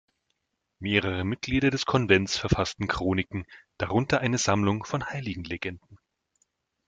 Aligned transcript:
Mehrere 0.79 1.23
Mitglieder 1.23 1.69
des 1.69 1.85
Konvents 1.85 2.35
verfassten 2.35 2.87
Chroniken, 2.87 3.45
darunter 3.77 4.19
eine 4.19 4.39
Sammlung 4.39 4.83
von 4.83 5.05
Heiligenlegenden. 5.05 5.99